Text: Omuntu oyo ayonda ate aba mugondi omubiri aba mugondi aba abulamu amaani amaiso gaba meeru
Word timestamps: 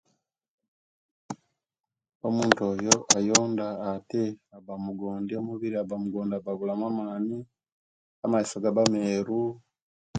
Omuntu 2.27 2.59
oyo 2.71 2.95
ayonda 3.17 3.67
ate 3.91 4.23
aba 4.57 4.73
mugondi 4.85 5.31
omubiri 5.41 5.75
aba 5.79 5.95
mugondi 6.03 6.33
aba 6.35 6.51
abulamu 6.53 6.83
amaani 6.91 7.37
amaiso 8.25 8.55
gaba 8.63 8.83
meeru 8.93 9.41